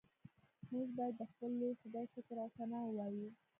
[0.71, 3.29] موږ باید د خپل لوی خدای شکر او ثنا ووایو